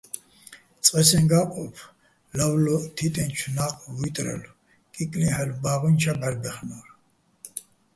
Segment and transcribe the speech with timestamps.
[0.85, 1.73] წყე სეჼ გა́ნყოფ
[2.37, 4.55] ლავლო თიტენჩო̆ ნა́ყვ ვუჲტრალო̆,
[4.93, 6.87] კიკლიჰ̦ალო̆ ბა́ღუჲნი̆ ჩა ბჵარბაჲხნო́რ.